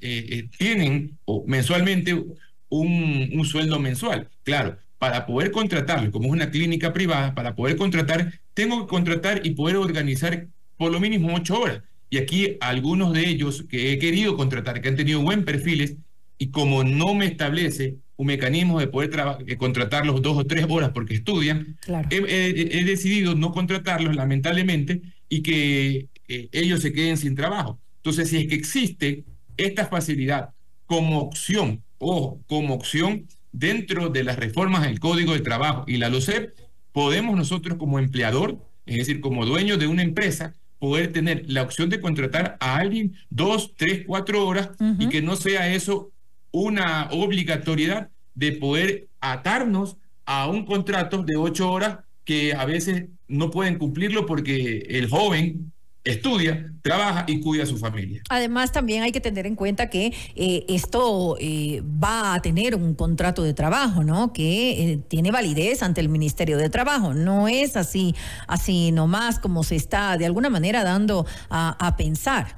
tienen 0.59 1.19
mensualmente 1.47 2.13
un, 2.13 3.31
un 3.33 3.45
sueldo 3.47 3.79
mensual. 3.79 4.29
Claro, 4.43 4.77
para 4.99 5.25
poder 5.25 5.51
contratarlo, 5.51 6.11
como 6.11 6.27
es 6.27 6.33
una 6.33 6.51
clínica 6.51 6.93
privada, 6.93 7.35
para 7.35 7.55
poder 7.55 7.77
contratar, 7.77 8.35
tengo 8.53 8.83
que 8.83 8.91
contratar 8.91 9.47
y 9.47 9.53
poder 9.53 9.77
organizar 9.77 10.47
por 10.77 10.93
lo 10.93 11.01
mínimo 11.01 11.35
ocho 11.35 11.59
horas 11.59 11.85
Y 12.11 12.19
aquí 12.19 12.57
algunos 12.61 13.13
de 13.13 13.29
ellos 13.29 13.65
que 13.69 13.93
he 13.93 13.99
querido 13.99 14.37
contratar, 14.37 14.81
que 14.83 14.89
han 14.89 14.97
tenido 14.97 15.23
buen 15.23 15.45
perfiles, 15.45 15.97
y 16.39 16.51
como 16.51 16.83
no 16.83 17.15
me 17.15 17.27
establece 17.27 17.99
un 18.17 18.27
mecanismo 18.27 18.81
de 18.81 18.89
poder 18.89 19.11
eh, 19.47 19.57
contratarlos 19.57 20.21
dos 20.21 20.37
o 20.37 20.47
tres 20.47 20.67
horas 20.69 20.91
porque 20.93 21.15
estudian, 21.15 21.79
he, 22.11 22.85
decidido 22.85 23.35
no 23.35 23.53
contratarlos, 23.53 24.17
lamentablemente, 24.17 25.03
y 25.29 25.43
que 25.43 26.09
eh, 26.29 26.49
ellos 26.53 26.81
se 26.81 26.93
queden 26.93 27.17
sin 27.17 27.35
trabajo. 27.35 27.79
Entonces, 27.97 28.29
si 28.29 28.39
es 28.39 28.47
que 28.47 28.55
existe 28.55 29.25
esta 29.57 29.87
facilidad 29.87 30.51
como 30.87 31.21
opción 31.21 31.83
o 31.99 32.41
como 32.47 32.75
opción 32.75 33.27
dentro 33.53 34.09
de 34.09 34.25
las 34.25 34.37
reformas 34.37 34.83
del 34.83 34.99
Código 34.99 35.35
de 35.35 35.41
Trabajo 35.41 35.85
y 35.87 35.99
la 35.99 36.09
LOCEP, 36.09 36.55
podemos 36.93 37.37
nosotros 37.37 37.79
como 37.79 37.99
empleador, 37.99 38.59
es 38.87 38.97
decir, 38.97 39.21
como 39.21 39.47
dueño 39.47 39.77
de 39.77 39.87
una 39.87 40.03
empresa, 40.03 40.55
poder 40.81 41.13
tener 41.13 41.45
la 41.47 41.63
opción 41.63 41.91
de 41.91 42.01
contratar 42.01 42.57
a 42.59 42.77
alguien 42.77 43.15
dos, 43.29 43.75
tres, 43.77 44.03
cuatro 44.07 44.47
horas 44.47 44.71
y 44.99 45.09
que 45.09 45.23
no 45.23 45.37
sea 45.37 45.73
eso 45.73 46.11
una 46.51 47.09
obligatoriedad 47.13 48.09
de 48.35 48.53
poder 48.53 49.07
atarnos 49.21 49.99
a 50.25 50.49
un 50.49 50.65
contrato 50.65 51.23
de 51.23 51.37
ocho 51.37 51.71
horas 51.71 51.99
que 52.25 52.55
a 52.55 52.65
veces 52.65 53.05
no 53.29 53.51
pueden 53.51 53.79
cumplirlo 53.79 54.27
porque 54.27 54.87
el 54.89 55.09
joven 55.09 55.73
estudia, 56.05 56.73
trabaja 56.83 57.25
y 57.29 57.41
cuida 57.41 57.65
a 57.65 57.67
su 57.67 57.77
familia. 57.77 58.23
Además, 58.29 58.73
también 58.73 59.03
hay 59.03 59.13
que 59.13 59.21
tener 59.21 59.47
en 59.47 59.55
cuenta 59.55 59.91
que 59.91 60.13
eh, 60.35 60.65
esto 60.69 61.37
eh, 61.41 61.83
va 61.83 62.35
a 62.35 62.43
tener 62.43 62.75
un 62.75 62.95
contrato 62.95 63.43
de 63.43 63.55
trabajo, 63.55 64.03
¿no? 64.03 64.33
Que 64.33 64.93
eh, 64.93 65.01
tiene 65.09 65.31
validez 65.31 65.83
ante 65.83 66.01
el 66.01 66.09
Ministerio 66.09 66.57
de 66.57 66.71
Trabajo. 66.71 67.13
No 67.13 67.49
es 67.49 67.77
así, 67.77 68.15
así 68.47 68.93
nomás 68.93 69.39
como 69.39 69.63
se 69.63 69.77
está 69.77 70.17
de 70.17 70.27
alguna 70.27 70.49
manera 70.49 70.85
dando 70.85 71.27
a, 71.51 71.97
pensar. 71.99 72.57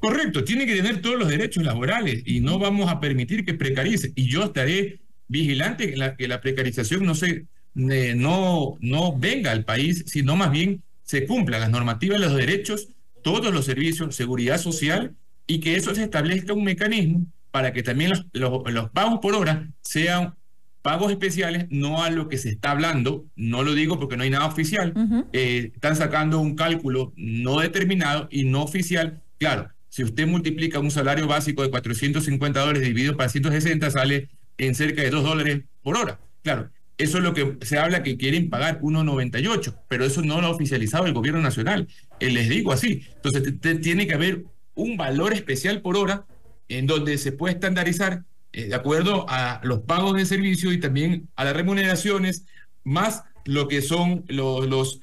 Correcto, 0.00 0.42
tiene 0.42 0.66
que 0.66 0.74
tener 0.74 1.02
todos 1.02 1.18
los 1.18 1.28
derechos 1.28 1.62
laborales 1.62 2.22
y 2.24 2.40
no 2.40 2.58
vamos 2.58 2.90
a 2.90 2.98
permitir 2.98 3.44
que 3.44 3.54
precarice. 3.54 4.12
Y 4.14 4.28
yo 4.28 4.44
estaré 4.44 5.00
vigilante 5.28 5.90
que 5.90 5.96
la, 5.96 6.16
que 6.16 6.26
la 6.26 6.40
precarización 6.40 7.04
no 7.04 7.14
se 7.14 7.46
no, 7.74 8.76
no 8.80 9.16
venga 9.16 9.52
al 9.52 9.64
país, 9.64 10.04
sino 10.06 10.34
más 10.34 10.50
bien 10.50 10.82
se 11.08 11.26
cumplan 11.26 11.62
las 11.62 11.70
normativas, 11.70 12.20
los 12.20 12.34
derechos, 12.34 12.90
todos 13.22 13.52
los 13.52 13.64
servicios, 13.64 14.14
seguridad 14.14 14.58
social, 14.58 15.16
y 15.46 15.60
que 15.60 15.74
eso 15.74 15.94
se 15.94 16.04
establezca 16.04 16.52
un 16.52 16.64
mecanismo 16.64 17.26
para 17.50 17.72
que 17.72 17.82
también 17.82 18.10
los, 18.10 18.26
los, 18.34 18.90
pagos 18.90 19.18
por 19.20 19.34
hora 19.34 19.70
sean 19.80 20.34
pagos 20.82 21.10
especiales, 21.10 21.66
no 21.70 22.02
a 22.02 22.10
lo 22.10 22.28
que 22.28 22.36
se 22.36 22.50
está 22.50 22.72
hablando, 22.72 23.24
no 23.36 23.62
lo 23.62 23.72
digo 23.72 23.98
porque 23.98 24.18
no 24.18 24.22
hay 24.22 24.28
nada 24.28 24.44
oficial, 24.44 24.92
eh, 25.32 25.72
están 25.74 25.96
sacando 25.96 26.40
un 26.40 26.54
cálculo 26.54 27.14
no 27.16 27.60
determinado 27.60 28.28
y 28.30 28.44
no 28.44 28.62
oficial. 28.62 29.22
Claro, 29.38 29.70
si 29.88 30.04
usted 30.04 30.26
multiplica 30.26 30.78
un 30.78 30.90
salario 30.90 31.26
básico 31.26 31.62
de 31.62 31.70
450 31.70 32.60
dólares 32.60 32.82
dividido 32.82 33.16
para 33.16 33.30
160, 33.30 33.90
sale 33.90 34.28
en 34.58 34.74
cerca 34.74 35.00
de 35.00 35.08
2 35.08 35.24
dólares 35.24 35.62
por 35.82 35.96
hora. 35.96 36.20
Claro, 36.42 36.70
eso 36.98 37.18
es 37.18 37.24
lo 37.24 37.32
que 37.32 37.56
se 37.62 37.78
habla 37.78 38.02
que 38.02 38.16
quieren 38.16 38.50
pagar 38.50 38.80
1,98, 38.80 39.82
pero 39.88 40.04
eso 40.04 40.20
no 40.20 40.40
lo 40.40 40.48
ha 40.48 40.50
oficializado 40.50 41.06
el 41.06 41.14
gobierno 41.14 41.40
nacional. 41.40 41.86
Eh, 42.18 42.30
les 42.30 42.48
digo 42.48 42.72
así. 42.72 43.04
Entonces, 43.14 43.54
tiene 43.80 44.08
que 44.08 44.14
haber 44.14 44.44
un 44.74 44.96
valor 44.96 45.32
especial 45.32 45.80
por 45.80 45.96
hora 45.96 46.26
en 46.68 46.86
donde 46.86 47.16
se 47.16 47.30
puede 47.30 47.54
estandarizar 47.54 48.24
eh, 48.52 48.64
de 48.66 48.74
acuerdo 48.74 49.26
a 49.28 49.60
los 49.62 49.80
pagos 49.82 50.16
de 50.16 50.26
servicio 50.26 50.72
y 50.72 50.80
también 50.80 51.28
a 51.36 51.44
las 51.44 51.54
remuneraciones, 51.54 52.46
más 52.82 53.22
lo 53.44 53.68
que 53.68 53.80
son 53.80 54.24
los, 54.28 55.00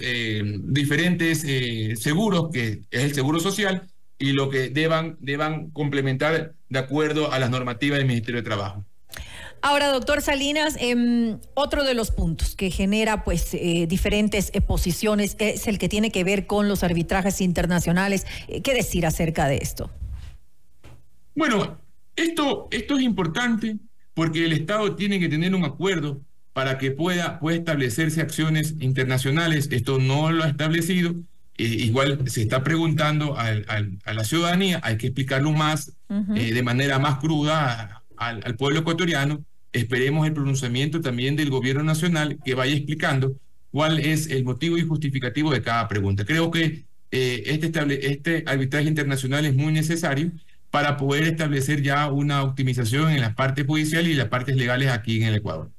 eh, 0.00 0.42
diferentes 0.62 1.44
seguros, 2.00 2.48
que 2.52 2.80
es 2.90 3.04
el 3.04 3.14
seguro 3.14 3.38
social, 3.38 3.86
y 4.18 4.32
lo 4.32 4.48
que 4.48 4.70
deban, 4.70 5.18
deban 5.20 5.70
complementar 5.70 6.54
de 6.70 6.78
acuerdo 6.78 7.32
a 7.32 7.38
las 7.38 7.50
normativas 7.50 7.98
del 7.98 8.08
Ministerio 8.08 8.40
de 8.40 8.44
Trabajo. 8.44 8.84
Ahora, 9.60 9.88
doctor 9.88 10.22
Salinas, 10.22 10.76
em, 10.78 11.38
otro 11.54 11.82
de 11.82 11.94
los 11.94 12.10
puntos 12.10 12.54
que 12.54 12.70
genera 12.70 13.24
pues 13.24 13.54
eh, 13.54 13.86
diferentes 13.88 14.50
eh, 14.54 14.60
posiciones 14.60 15.36
es 15.40 15.66
el 15.66 15.78
que 15.78 15.88
tiene 15.88 16.10
que 16.10 16.22
ver 16.22 16.46
con 16.46 16.68
los 16.68 16.84
arbitrajes 16.84 17.40
internacionales. 17.40 18.26
Eh, 18.46 18.62
¿Qué 18.62 18.74
decir 18.74 19.04
acerca 19.04 19.48
de 19.48 19.56
esto? 19.56 19.90
Bueno, 21.34 21.78
esto, 22.14 22.68
esto 22.70 22.96
es 22.96 23.02
importante 23.02 23.76
porque 24.14 24.44
el 24.44 24.52
Estado 24.52 24.94
tiene 24.94 25.18
que 25.18 25.28
tener 25.28 25.54
un 25.54 25.64
acuerdo 25.64 26.20
para 26.52 26.78
que 26.78 26.90
pueda, 26.90 27.40
pueda 27.40 27.56
establecerse 27.56 28.20
acciones 28.20 28.74
internacionales. 28.80 29.68
Esto 29.72 29.98
no 29.98 30.30
lo 30.30 30.44
ha 30.44 30.48
establecido. 30.48 31.14
igual 31.56 32.28
se 32.28 32.42
está 32.42 32.62
preguntando 32.62 33.36
a 33.36 34.12
la 34.12 34.24
ciudadanía, 34.24 34.80
hay 34.82 34.96
que 34.96 35.08
explicarlo 35.08 35.52
más, 35.52 35.92
de 36.08 36.62
manera 36.62 36.98
más 36.98 37.18
cruda 37.18 38.02
al, 38.16 38.40
al, 38.44 38.56
pueblo 38.56 38.80
ecuatoriano 38.80 39.44
Esperemos 39.72 40.26
el 40.26 40.32
pronunciamiento 40.32 41.00
también 41.00 41.36
del 41.36 41.50
gobierno 41.50 41.82
nacional 41.82 42.38
que 42.44 42.54
vaya 42.54 42.74
explicando 42.74 43.36
cuál 43.70 43.98
es 43.98 44.28
el 44.28 44.44
motivo 44.44 44.78
y 44.78 44.82
justificativo 44.82 45.52
de 45.52 45.62
cada 45.62 45.88
pregunta. 45.88 46.24
Creo 46.24 46.50
que 46.50 46.84
eh, 47.10 47.42
este, 47.46 47.70
este 48.12 48.44
arbitraje 48.46 48.88
internacional 48.88 49.46
es 49.46 49.54
muy 49.54 49.72
necesario 49.72 50.32
para 50.70 50.96
poder 50.96 51.24
establecer 51.24 51.82
ya 51.82 52.10
una 52.10 52.42
optimización 52.42 53.10
en 53.10 53.20
las 53.20 53.34
partes 53.34 53.66
judiciales 53.66 54.12
y 54.12 54.14
las 54.14 54.28
partes 54.28 54.56
legales 54.56 54.88
aquí 54.90 55.16
en 55.18 55.28
el 55.28 55.36
Ecuador. 55.36 55.70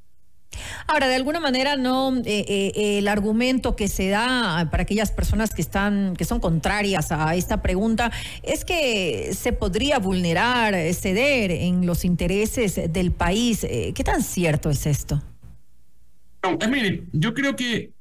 Ahora, 0.87 1.07
de 1.07 1.15
alguna 1.15 1.39
manera, 1.39 1.75
no 1.75 2.17
eh, 2.17 2.23
eh, 2.25 2.97
el 2.97 3.07
argumento 3.07 3.75
que 3.75 3.87
se 3.87 4.09
da 4.09 4.67
para 4.71 4.83
aquellas 4.83 5.11
personas 5.11 5.53
que 5.53 5.61
están, 5.61 6.15
que 6.15 6.25
son 6.25 6.39
contrarias 6.39 7.11
a 7.11 7.35
esta 7.35 7.61
pregunta, 7.61 8.11
es 8.43 8.65
que 8.65 9.31
se 9.33 9.53
podría 9.53 9.99
vulnerar, 9.99 10.73
ceder 10.93 11.51
en 11.51 11.85
los 11.85 12.05
intereses 12.05 12.81
del 12.91 13.11
país. 13.11 13.63
Eh, 13.63 13.93
¿Qué 13.93 14.03
tan 14.03 14.23
cierto 14.23 14.69
es 14.69 14.85
esto? 14.85 15.21
No, 16.43 16.57
mire, 16.69 17.03
yo 17.11 17.33
creo 17.33 17.55
que 17.55 17.91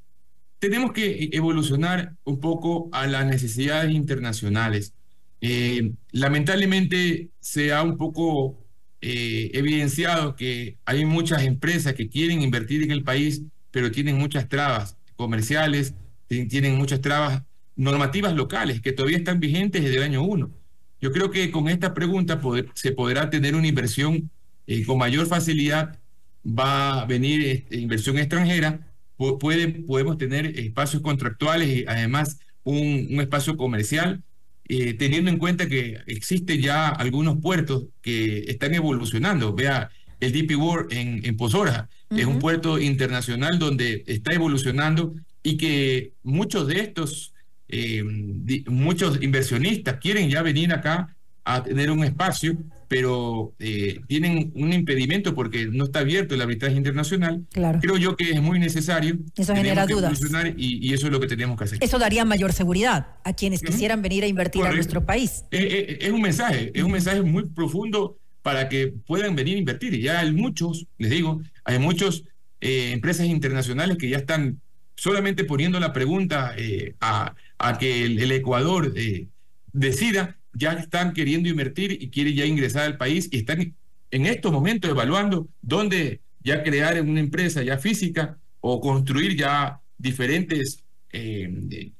tenemos 0.58 0.92
que 0.92 1.28
evolucionar 1.32 2.14
un 2.24 2.40
poco 2.40 2.88
a 2.92 3.06
las 3.06 3.26
necesidades 3.26 3.92
internacionales. 3.92 4.94
lamentablemente 6.12 7.28
se 7.38 7.72
ha 7.72 7.82
un 7.82 7.96
poco 7.96 8.56
eh, 9.00 9.50
evidenciado 9.54 10.34
que 10.34 10.76
hay 10.84 11.04
muchas 11.04 11.42
empresas 11.42 11.94
que 11.94 12.08
quieren 12.08 12.42
invertir 12.42 12.82
en 12.82 12.90
el 12.90 13.04
país, 13.04 13.42
pero 13.70 13.92
tienen 13.92 14.18
muchas 14.18 14.48
trabas 14.48 14.96
comerciales, 15.16 15.94
tienen 16.26 16.76
muchas 16.76 17.00
trabas 17.00 17.42
normativas 17.76 18.34
locales 18.34 18.80
que 18.80 18.92
todavía 18.92 19.18
están 19.18 19.38
vigentes 19.40 19.82
desde 19.84 19.98
el 19.98 20.02
año 20.02 20.22
1. 20.22 20.50
Yo 21.00 21.12
creo 21.12 21.30
que 21.30 21.50
con 21.50 21.68
esta 21.68 21.94
pregunta 21.94 22.40
se 22.74 22.92
podrá 22.92 23.30
tener 23.30 23.54
una 23.54 23.68
inversión 23.68 24.30
eh, 24.66 24.84
con 24.84 24.98
mayor 24.98 25.26
facilidad, 25.26 25.98
va 26.44 27.02
a 27.02 27.04
venir 27.06 27.46
este, 27.46 27.76
inversión 27.78 28.18
extranjera, 28.18 28.80
puede, 29.16 29.68
podemos 29.68 30.18
tener 30.18 30.58
espacios 30.58 31.02
contractuales 31.02 31.68
y 31.68 31.84
además 31.86 32.40
un, 32.64 33.08
un 33.10 33.20
espacio 33.20 33.56
comercial 33.56 34.22
eh, 34.68 34.94
teniendo 34.94 35.30
en 35.30 35.38
cuenta 35.38 35.66
que 35.66 35.98
existen 36.06 36.60
ya 36.60 36.88
algunos 36.88 37.40
puertos 37.40 37.84
que 38.02 38.44
están 38.48 38.74
evolucionando. 38.74 39.54
Vea, 39.54 39.90
el 40.20 40.32
DP 40.32 40.56
World 40.56 40.92
en, 40.92 41.24
en 41.24 41.36
Pozora 41.36 41.88
es 42.10 42.24
un 42.26 42.38
puerto 42.38 42.78
internacional 42.78 43.58
donde 43.58 44.02
está 44.06 44.32
evolucionando 44.32 45.14
y 45.42 45.56
que 45.56 46.12
muchos 46.22 46.66
de 46.66 46.80
estos, 46.80 47.34
eh, 47.68 48.02
muchos 48.66 49.22
inversionistas 49.22 49.98
quieren 50.00 50.28
ya 50.28 50.42
venir 50.42 50.72
acá 50.72 51.16
a 51.44 51.62
tener 51.62 51.90
un 51.90 52.04
espacio, 52.04 52.56
pero 52.88 53.52
eh, 53.58 54.00
tienen 54.08 54.50
un 54.54 54.72
impedimento 54.72 55.34
porque 55.34 55.66
no 55.66 55.84
está 55.84 56.00
abierto 56.00 56.34
el 56.34 56.40
arbitraje 56.40 56.74
internacional. 56.74 57.44
Claro. 57.52 57.80
Creo 57.80 57.98
yo 57.98 58.16
que 58.16 58.30
es 58.30 58.40
muy 58.40 58.58
necesario. 58.58 59.18
Eso 59.36 59.54
genera 59.54 59.86
dudas. 59.86 60.18
Y, 60.56 60.92
eso 60.94 61.06
es 61.06 61.12
lo 61.12 61.20
que 61.20 61.26
tenemos 61.26 61.58
que 61.58 61.64
hacer. 61.64 61.78
Eso 61.82 61.98
daría 61.98 62.24
mayor 62.24 62.54
seguridad 62.54 63.08
a 63.24 63.34
quienes 63.34 63.60
quisieran 63.60 64.00
venir 64.00 64.24
a 64.24 64.26
invertir 64.26 64.64
a 64.64 64.72
nuestro 64.72 65.04
país. 65.04 65.44
Eh, 65.50 65.58
eh, 65.60 65.98
es 66.00 66.10
un 66.10 66.22
mensaje, 66.22 66.72
es 66.74 66.82
un 66.82 66.90
mensaje 66.90 67.20
muy 67.20 67.44
profundo 67.44 68.16
para 68.42 68.70
que 68.70 68.88
puedan 69.06 69.36
venir 69.36 69.56
a 69.56 69.58
invertir. 69.58 69.92
Y 69.92 70.00
ya 70.00 70.20
hay 70.20 70.32
muchos, 70.32 70.86
les 70.96 71.10
digo, 71.10 71.42
hay 71.64 71.78
muchas 71.78 72.24
empresas 72.60 73.26
internacionales 73.26 73.98
que 73.98 74.08
ya 74.08 74.16
están 74.16 74.60
solamente 74.96 75.44
poniendo 75.44 75.78
la 75.78 75.92
pregunta 75.92 76.54
a, 77.00 77.34
a, 77.58 77.78
que 77.78 78.04
el, 78.04 78.18
el 78.18 78.32
Ecuador 78.32 78.94
decida 79.72 80.37
ya 80.58 80.72
están 80.72 81.12
queriendo 81.12 81.48
invertir 81.48 81.92
y 81.92 82.10
quieren 82.10 82.34
ya 82.34 82.44
ingresar 82.44 82.84
al 82.84 82.96
país 82.96 83.28
y 83.30 83.38
están 83.38 83.74
en 84.10 84.26
estos 84.26 84.52
momentos 84.52 84.90
evaluando 84.90 85.48
dónde 85.62 86.20
ya 86.42 86.62
crear 86.62 87.00
una 87.00 87.20
empresa 87.20 87.62
ya 87.62 87.78
física 87.78 88.38
o 88.60 88.80
construir 88.80 89.36
ya 89.36 89.80
diferentes 89.96 90.82
eh, 91.12 91.92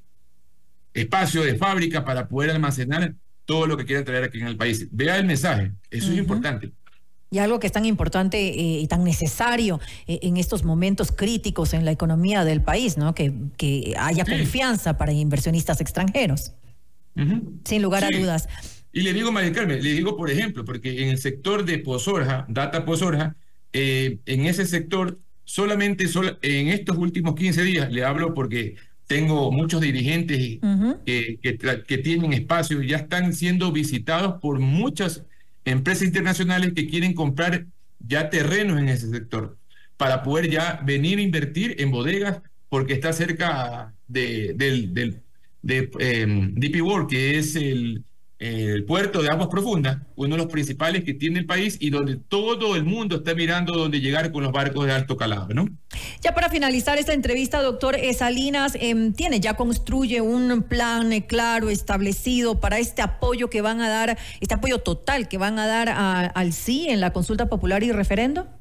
espacios 0.94 1.44
de 1.44 1.56
fábrica 1.56 2.04
para 2.04 2.28
poder 2.28 2.50
almacenar 2.50 3.14
todo 3.44 3.66
lo 3.66 3.76
que 3.76 3.84
quieran 3.84 4.04
traer 4.04 4.24
aquí 4.24 4.40
en 4.40 4.48
el 4.48 4.56
país. 4.56 4.88
Vea 4.90 5.16
el 5.16 5.26
mensaje, 5.26 5.72
eso 5.90 6.12
es 6.12 6.18
importante. 6.18 6.72
Y 7.30 7.38
algo 7.38 7.60
que 7.60 7.66
es 7.66 7.72
tan 7.72 7.84
importante 7.84 8.38
eh, 8.38 8.80
y 8.80 8.86
tan 8.86 9.04
necesario 9.04 9.80
eh, 10.06 10.18
en 10.22 10.38
estos 10.38 10.64
momentos 10.64 11.12
críticos 11.12 11.74
en 11.74 11.84
la 11.84 11.90
economía 11.90 12.44
del 12.44 12.62
país, 12.62 12.96
¿no? 12.96 13.14
Que, 13.14 13.34
que 13.58 13.94
haya 13.98 14.24
confianza 14.24 14.96
para 14.96 15.12
inversionistas 15.12 15.80
extranjeros. 15.82 16.52
Sin 17.64 17.82
lugar 17.82 18.04
a 18.04 18.10
dudas. 18.10 18.48
Y 18.92 19.02
le 19.02 19.12
digo, 19.12 19.30
María 19.32 19.52
Carmen, 19.52 19.82
le 19.82 19.92
digo, 19.92 20.16
por 20.16 20.30
ejemplo, 20.30 20.64
porque 20.64 21.02
en 21.02 21.10
el 21.10 21.18
sector 21.18 21.64
de 21.64 21.78
Pozorja, 21.78 22.46
Data 22.48 22.84
Pozorja, 22.84 23.36
eh, 23.72 24.18
en 24.26 24.46
ese 24.46 24.66
sector, 24.66 25.18
solamente 25.44 26.06
en 26.42 26.68
estos 26.68 26.96
últimos 26.96 27.34
15 27.34 27.62
días, 27.62 27.92
le 27.92 28.04
hablo 28.04 28.34
porque 28.34 28.76
tengo 29.06 29.50
muchos 29.50 29.80
dirigentes 29.80 30.58
que, 31.06 31.38
que, 31.86 31.98
tienen 31.98 32.32
espacio, 32.34 32.82
ya 32.82 32.98
están 32.98 33.32
siendo 33.32 33.72
visitados 33.72 34.40
por 34.40 34.58
muchas 34.58 35.24
empresas 35.64 36.04
internacionales 36.04 36.72
que 36.74 36.88
quieren 36.88 37.14
comprar 37.14 37.66
ya 38.00 38.30
terrenos 38.30 38.78
en 38.78 38.88
ese 38.88 39.08
sector 39.10 39.58
para 39.96 40.22
poder 40.22 40.50
ya 40.50 40.80
venir 40.84 41.18
a 41.18 41.22
invertir 41.22 41.76
en 41.78 41.90
bodegas 41.90 42.40
porque 42.68 42.92
está 42.92 43.12
cerca 43.12 43.94
de, 44.06 44.52
del, 44.54 44.92
del 44.92 45.22
de 45.68 45.90
em, 46.00 46.54
DP 46.54 46.82
World, 46.82 47.08
que 47.08 47.38
es 47.38 47.54
el, 47.54 48.02
el 48.38 48.84
puerto 48.84 49.20
de 49.20 49.28
aguas 49.28 49.48
profundas, 49.48 49.98
uno 50.16 50.36
de 50.36 50.42
los 50.42 50.50
principales 50.50 51.04
que 51.04 51.12
tiene 51.12 51.40
el 51.40 51.46
país 51.46 51.76
y 51.78 51.90
donde 51.90 52.16
todo 52.16 52.74
el 52.74 52.84
mundo 52.84 53.16
está 53.16 53.34
mirando 53.34 53.74
dónde 53.74 54.00
llegar 54.00 54.32
con 54.32 54.42
los 54.44 54.52
barcos 54.52 54.86
de 54.86 54.92
alto 54.92 55.16
calado, 55.16 55.48
¿no? 55.52 55.68
Ya 56.22 56.34
para 56.34 56.48
finalizar 56.48 56.98
esta 56.98 57.12
entrevista, 57.12 57.60
doctor 57.60 57.96
Salinas, 58.16 58.76
eh, 58.80 59.12
tiene, 59.14 59.40
ya 59.40 59.54
construye 59.54 60.22
un 60.22 60.62
plan 60.62 61.12
eh, 61.12 61.26
claro, 61.26 61.68
establecido 61.68 62.60
para 62.60 62.78
este 62.78 63.02
apoyo 63.02 63.50
que 63.50 63.60
van 63.60 63.82
a 63.82 63.88
dar, 63.90 64.18
este 64.40 64.54
apoyo 64.54 64.78
total 64.78 65.28
que 65.28 65.36
van 65.36 65.58
a 65.58 65.66
dar 65.66 65.90
al 66.34 66.52
sí 66.54 66.86
en 66.88 67.00
la 67.00 67.12
consulta 67.12 67.50
popular 67.50 67.82
y 67.82 67.92
referendo. 67.92 68.57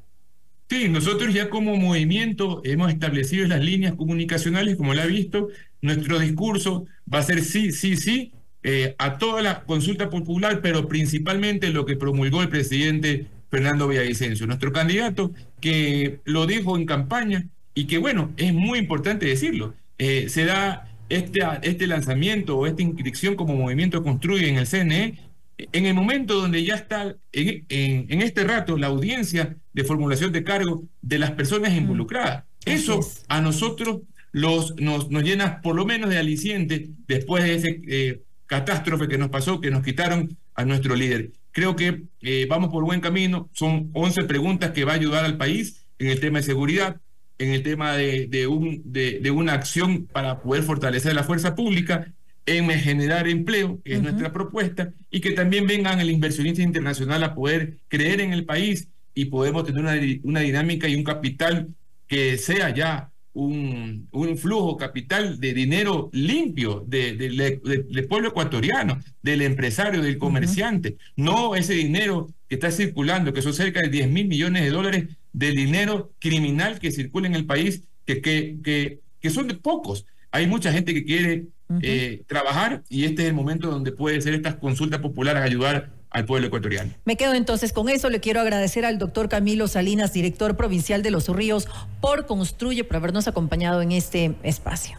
Sí, 0.70 0.88
nosotros 0.88 1.32
ya 1.32 1.48
como 1.48 1.76
movimiento 1.76 2.60
hemos 2.62 2.92
establecido 2.92 3.46
las 3.46 3.60
líneas 3.64 3.94
comunicacionales, 3.94 4.76
como 4.76 4.92
la 4.92 5.04
ha 5.04 5.06
visto, 5.06 5.48
nuestro 5.80 6.18
discurso 6.18 6.86
va 7.12 7.20
a 7.20 7.22
ser 7.22 7.42
sí, 7.42 7.72
sí, 7.72 7.96
sí, 7.96 8.32
eh, 8.62 8.94
a 8.98 9.16
toda 9.16 9.40
la 9.40 9.62
consulta 9.64 10.10
popular, 10.10 10.60
pero 10.62 10.86
principalmente 10.86 11.70
lo 11.70 11.86
que 11.86 11.96
promulgó 11.96 12.42
el 12.42 12.50
presidente 12.50 13.28
Fernando 13.50 13.88
Villavicencio, 13.88 14.46
nuestro 14.46 14.70
candidato, 14.72 15.32
que 15.60 16.20
lo 16.24 16.46
dijo 16.46 16.76
en 16.76 16.84
campaña 16.84 17.46
y 17.74 17.86
que, 17.86 17.96
bueno, 17.96 18.34
es 18.36 18.52
muy 18.52 18.78
importante 18.78 19.24
decirlo. 19.24 19.74
Eh, 19.96 20.28
se 20.28 20.44
da 20.44 20.88
este, 21.08 21.40
este 21.62 21.86
lanzamiento 21.86 22.58
o 22.58 22.66
esta 22.66 22.82
inscripción 22.82 23.36
como 23.36 23.56
movimiento 23.56 24.02
construye 24.02 24.48
en 24.50 24.56
el 24.58 24.66
CNE 24.66 25.27
en 25.58 25.86
el 25.86 25.94
momento 25.94 26.34
donde 26.40 26.64
ya 26.64 26.76
está 26.76 27.16
en, 27.32 27.66
en, 27.68 28.22
este 28.22 28.44
rato 28.44 28.76
la 28.76 28.86
audiencia 28.86 29.56
de 29.72 29.84
formulación 29.84 30.32
de 30.32 30.44
cargo 30.44 30.84
de 31.02 31.18
las 31.18 31.32
personas 31.32 31.72
mm. 31.72 31.76
involucradas. 31.76 32.44
Eso 32.64 33.00
a 33.28 33.40
nosotros 33.40 34.00
los, 34.32 34.76
nos, 34.76 35.10
nos 35.10 35.22
llena 35.24 35.60
por 35.62 35.74
lo 35.74 35.84
menos 35.84 36.10
de 36.10 36.18
aliciente 36.18 36.90
después 37.06 37.44
de 37.44 37.54
ese 37.54 37.80
eh, 37.88 38.22
catástrofe 38.46 39.08
que 39.08 39.18
nos 39.18 39.30
pasó, 39.30 39.60
que 39.60 39.70
nos 39.70 39.82
quitaron 39.82 40.36
a 40.54 40.64
nuestro 40.64 40.94
líder. 40.94 41.32
Creo 41.50 41.74
que 41.76 42.02
eh, 42.20 42.46
vamos 42.48 42.70
por 42.70 42.84
buen 42.84 43.00
camino. 43.00 43.48
Son 43.52 43.90
11 43.94 44.24
preguntas 44.24 44.70
que 44.70 44.84
va 44.84 44.92
a 44.92 44.96
ayudar 44.96 45.24
al 45.24 45.38
país 45.38 45.86
en 45.98 46.08
el 46.08 46.20
tema 46.20 46.38
de 46.38 46.44
seguridad, 46.44 47.00
en 47.38 47.52
el 47.52 47.62
tema 47.62 47.96
de, 47.96 48.26
de, 48.26 48.46
un, 48.46 48.82
de, 48.84 49.18
de 49.20 49.30
una 49.30 49.54
acción 49.54 50.06
para 50.06 50.40
poder 50.40 50.62
fortalecer 50.62 51.14
la 51.14 51.24
fuerza 51.24 51.54
pública, 51.54 52.12
en 52.56 52.70
generar 52.70 53.28
empleo, 53.28 53.80
que 53.84 53.94
es 53.94 54.02
nuestra 54.02 54.32
propuesta, 54.32 54.92
y 55.10 55.20
que 55.20 55.32
también 55.32 55.66
vengan 55.66 56.00
el 56.00 56.10
inversionista 56.10 56.62
internacional 56.62 57.22
a 57.22 57.34
poder 57.34 57.78
creer 57.88 58.20
en 58.20 58.32
el 58.32 58.44
país 58.44 58.88
y 59.14 59.26
podemos 59.26 59.64
tener 59.64 59.82
una, 59.82 59.96
una 60.22 60.40
dinámica 60.40 60.88
y 60.88 60.94
un 60.94 61.04
capital 61.04 61.68
que 62.06 62.38
sea 62.38 62.74
ya 62.74 63.10
un, 63.34 64.08
un 64.10 64.36
flujo 64.36 64.76
capital 64.76 65.38
de 65.38 65.54
dinero 65.54 66.10
limpio 66.12 66.84
del 66.86 68.06
pueblo 68.08 68.28
ecuatoriano, 68.28 68.98
del 69.22 69.42
empresario, 69.42 70.02
del 70.02 70.18
comerciante, 70.18 70.96
no 71.16 71.54
ese 71.54 71.74
dinero 71.74 72.28
que 72.48 72.56
está 72.56 72.70
circulando, 72.70 73.32
que 73.32 73.42
son 73.42 73.54
cerca 73.54 73.80
de 73.80 73.88
10 73.90 74.08
mil 74.08 74.26
millones 74.26 74.64
de 74.64 74.70
dólares 74.70 75.04
de 75.32 75.50
dinero 75.52 76.12
criminal 76.18 76.80
que 76.80 76.90
circula 76.90 77.28
en 77.28 77.34
el 77.34 77.46
país, 77.46 77.82
que, 78.06 78.20
que, 78.20 78.56
que, 78.64 79.00
que 79.20 79.30
son 79.30 79.46
de 79.46 79.54
pocos. 79.54 80.06
Hay 80.32 80.46
mucha 80.46 80.72
gente 80.72 80.94
que 80.94 81.04
quiere 81.04 81.46
eh, 81.82 82.22
trabajar 82.26 82.82
y 82.88 83.04
este 83.04 83.22
es 83.22 83.28
el 83.28 83.34
momento 83.34 83.70
donde 83.70 83.92
puede 83.92 84.20
ser 84.20 84.34
estas 84.34 84.56
consultas 84.56 85.00
populares 85.00 85.42
ayudar 85.42 85.90
al 86.10 86.24
pueblo 86.24 86.46
ecuatoriano. 86.46 86.92
Me 87.04 87.16
quedo 87.16 87.34
entonces 87.34 87.72
con 87.72 87.88
eso. 87.88 88.08
Le 88.10 88.20
quiero 88.20 88.40
agradecer 88.40 88.84
al 88.84 88.98
doctor 88.98 89.28
Camilo 89.28 89.68
Salinas, 89.68 90.12
director 90.12 90.56
provincial 90.56 91.02
de 91.02 91.10
Los 91.10 91.28
Ríos, 91.28 91.68
por 92.00 92.26
Construye, 92.26 92.84
por 92.84 92.96
habernos 92.96 93.28
acompañado 93.28 93.82
en 93.82 93.92
este 93.92 94.34
espacio. 94.42 94.98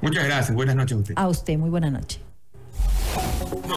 Muchas 0.00 0.24
gracias. 0.24 0.54
Buenas 0.54 0.76
noches 0.76 0.96
a 0.96 1.00
usted. 1.00 1.14
A 1.16 1.28
usted, 1.28 1.58
muy 1.58 1.70
buena 1.70 1.90
noche. 1.90 2.20